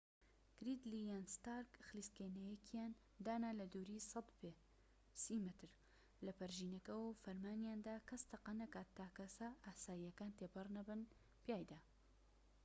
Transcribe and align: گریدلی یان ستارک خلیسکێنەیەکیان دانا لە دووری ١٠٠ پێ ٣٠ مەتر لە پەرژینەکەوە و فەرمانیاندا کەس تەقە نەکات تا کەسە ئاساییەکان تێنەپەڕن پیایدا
گریدلی 0.57 0.99
یان 1.09 1.25
ستارک 1.35 1.71
خلیسکێنەیەکیان 1.87 2.91
دانا 3.25 3.51
لە 3.59 3.65
دووری 3.73 4.03
١٠٠ 4.09 4.27
پێ 4.39 4.51
٣٠ 5.21 5.37
مەتر 5.45 5.69
لە 6.25 6.31
پەرژینەکەوە 6.37 7.03
و 7.07 7.19
فەرمانیاندا 7.23 7.95
کەس 8.09 8.21
تەقە 8.31 8.51
نەکات 8.61 8.89
تا 8.97 9.05
کەسە 9.17 9.47
ئاساییەکان 9.65 10.31
تێنەپەڕن 10.37 11.01
پیایدا 11.41 11.79